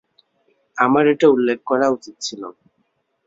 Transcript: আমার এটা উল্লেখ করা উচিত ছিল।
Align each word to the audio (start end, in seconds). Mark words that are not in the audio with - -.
আমার 0.77 1.03
এটা 1.07 1.27
উল্লেখ 1.29 1.59
করা 1.65 1.87
উচিত 1.89 2.15
ছিল। 2.21 2.41